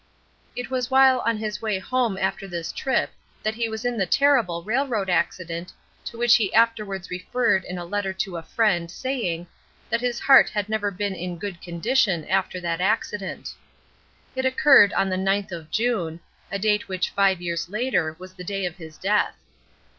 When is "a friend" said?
8.37-8.89